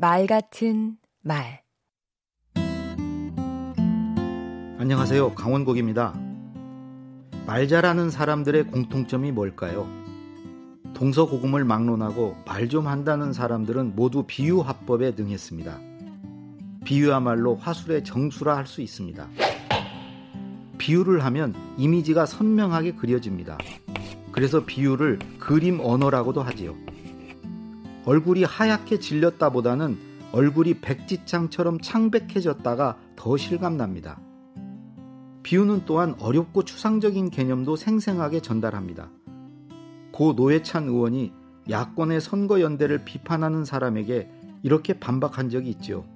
말 0.00 0.26
같은 0.28 0.96
말 1.22 1.62
안녕하세요. 4.78 5.34
강원국입니다. 5.34 6.14
말 7.46 7.66
잘하는 7.66 8.08
사람들의 8.10 8.68
공통점이 8.68 9.32
뭘까요? 9.32 9.88
동서고금을 10.94 11.64
막론하고 11.64 12.36
말 12.46 12.68
좀 12.68 12.86
한다는 12.86 13.32
사람들은 13.32 13.96
모두 13.96 14.22
비유화법에 14.26 15.14
능했습니다. 15.16 15.80
비유야말로 16.84 17.56
화술의 17.56 18.04
정수라 18.04 18.56
할 18.56 18.66
수 18.66 18.80
있습니다. 18.82 19.28
비유를 20.78 21.24
하면 21.24 21.54
이미지가 21.76 22.24
선명하게 22.26 22.92
그려집니다. 22.92 23.58
그래서 24.30 24.64
비유를 24.64 25.18
그림 25.40 25.80
언어라고도 25.80 26.42
하지요. 26.42 26.76
얼굴이 28.08 28.42
하얗게 28.42 29.00
질렸다 29.00 29.50
보다는 29.50 29.98
얼굴이 30.32 30.80
백지창처럼 30.80 31.78
창백해졌다가 31.82 32.96
더 33.16 33.36
실감납니다. 33.36 34.18
비유는 35.42 35.82
또한 35.84 36.14
어렵고 36.18 36.62
추상적인 36.62 37.28
개념도 37.28 37.76
생생하게 37.76 38.40
전달합니다. 38.40 39.10
고 40.10 40.32
노회찬 40.32 40.84
의원이 40.84 41.34
야권의 41.68 42.22
선거연대를 42.22 43.04
비판하는 43.04 43.66
사람에게 43.66 44.30
이렇게 44.62 44.98
반박한 44.98 45.50
적이 45.50 45.68
있지요. 45.72 46.06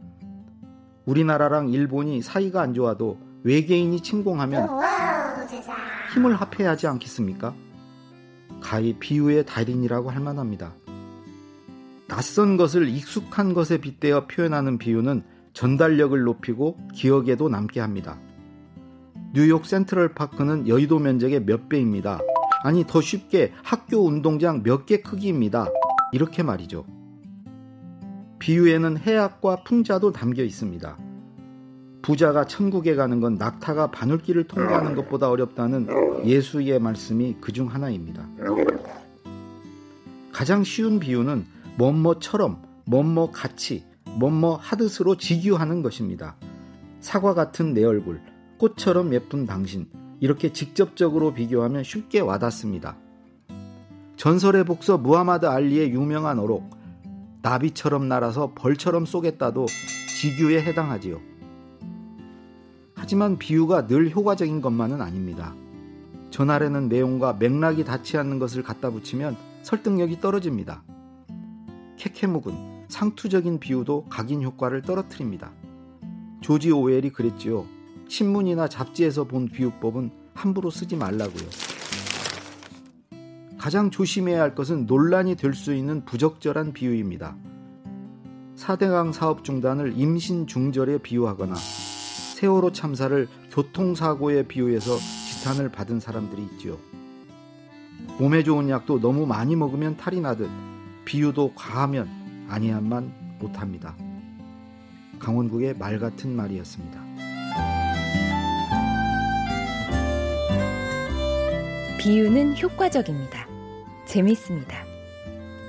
우리나라랑 1.05 1.69
일본이 1.69 2.23
사이가 2.23 2.63
안 2.63 2.73
좋아도 2.73 3.19
외계인이 3.43 4.01
침공하면 4.01 4.67
힘을 6.15 6.37
합해야 6.37 6.71
하지 6.71 6.87
않겠습니까? 6.87 7.55
가히 8.63 8.95
비유의 8.99 9.45
달인이라고 9.45 10.09
할 10.09 10.23
만합니다. 10.23 10.73
낯선 12.13 12.59
것을 12.59 12.89
익숙한 12.91 13.55
것에 13.55 13.79
빗대어 13.79 14.27
표현하는 14.27 14.77
비유는 14.77 15.23
전달력을 15.55 16.23
높이고 16.25 16.77
기억에도 16.93 17.49
남게 17.49 17.81
합니다. 17.81 18.21
뉴욕 19.33 19.65
센트럴 19.65 20.13
파크는 20.13 20.69
여의도 20.69 20.99
면적의 20.99 21.47
몇 21.47 21.71
배입니다. 21.71 22.21
아니, 22.65 22.85
더 22.87 23.01
쉽게 23.01 23.53
학교 23.63 24.05
운동장 24.07 24.63
몇 24.63 24.85
개 24.85 25.01
크기입니다. 25.01 25.69
이렇게 26.13 26.43
말이죠. 26.43 26.85
비유에는 28.41 28.99
해악과 28.99 29.65
풍자도 29.65 30.13
담겨 30.13 30.43
있습니다. 30.43 30.99
부자가 32.03 32.45
천국에 32.45 32.95
가는 32.95 33.21
건 33.21 33.37
낙타가 33.37 33.91
바늘길을 33.91 34.45
통과하는 34.49 34.95
것보다 34.97 35.31
어렵다는 35.31 35.89
예수의 36.27 36.79
말씀이 36.79 37.37
그 37.41 37.53
중 37.53 37.69
하나입니다. 37.73 38.29
가장 40.31 40.63
쉬운 40.63 40.99
비유는 41.01 41.62
뭐뭐처럼, 41.77 42.63
뭐뭐 42.87 43.31
같이, 43.31 43.85
뭐뭐 44.19 44.57
하듯으로 44.57 45.17
직유하는 45.17 45.83
것입니다. 45.83 46.37
사과 47.01 47.35
같은 47.35 47.75
내 47.75 47.85
얼굴, 47.85 48.21
꽃처럼 48.59 49.13
예쁜 49.15 49.47
당신, 49.47 49.89
이렇게 50.21 50.53
직접적으로 50.53 51.35
비교하면 51.35 51.83
쉽게 51.83 52.21
와닿습니다. 52.21 52.97
전설의 54.17 54.65
복서 54.65 54.99
무하마드 54.99 55.47
알리의 55.47 55.91
유명한 55.93 56.39
어록, 56.39 56.71
나비처럼 57.43 58.09
날아서 58.09 58.53
벌처럼 58.55 59.05
쏘겠다도 59.05 59.67
직유에 60.21 60.63
해당하지요. 60.63 61.21
하지만 62.95 63.37
비유가 63.37 63.89
늘 63.89 64.11
효과적인 64.11 64.61
것만은 64.61 65.01
아닙니다. 65.01 65.57
전날에는 66.31 66.89
내용과 66.89 67.33
맥락이 67.35 67.85
닿지 67.85 68.17
않는 68.17 68.39
것을 68.39 68.63
갖다 68.63 68.91
붙이면 68.91 69.37
설득력이 69.63 70.21
떨어집니다. 70.21 70.85
캐캐묵은 72.03 72.87
상투적인 72.89 73.61
비유도 73.61 74.07
각인 74.11 74.43
효과를 74.43 74.83
떨어뜨립니다. 74.83 75.53
조지 76.41 76.73
오웰이 76.73 77.11
그랬지요. 77.11 77.65
신문이나 78.09 78.67
잡지에서 78.67 79.23
본 79.23 79.47
비유법은 79.47 80.11
함부로 80.35 80.69
쓰지 80.69 80.97
말라고요. 80.97 81.45
가장 83.57 83.93
조심해야 83.93 84.43
할 84.43 84.57
것은 84.57 84.87
논란이 84.87 85.37
될 85.37 85.55
수 85.55 85.73
있는 85.73 86.05
부적절한 86.05 86.73
비유입니다. 86.73 87.37
사대강 88.57 89.13
사업 89.13 89.45
중단을 89.45 89.93
임신 89.97 90.49
중절에 90.49 90.99
비유하거나 90.99 91.55
세월호 91.55 92.73
참사를 92.73 93.29
교통사고에 93.53 94.49
비유해서 94.49 94.97
지탄을 94.97 95.71
받은 95.71 96.01
사람들이 96.01 96.43
있지요. 96.53 96.79
몸에 98.19 98.43
좋은 98.43 98.69
약도 98.71 99.01
너무 99.01 99.25
많이 99.25 99.55
먹으면 99.55 99.97
탈이 99.97 100.21
나듯 100.21 100.51
비유도 101.05 101.53
과하면 101.55 102.47
아니한만 102.49 103.13
못합니다. 103.39 103.95
강원국의 105.19 105.75
말 105.75 105.99
같은 105.99 106.35
말이었습니다. 106.35 107.03
비유는 111.99 112.61
효과적입니다. 112.61 113.47
재밌습니다. 114.07 114.77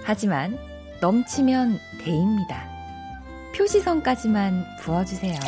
하지만 0.04 0.58
넘치면 1.00 1.78
대입니다. 2.00 2.68
표시선까지만 3.56 4.66
부어주세요. 4.82 5.40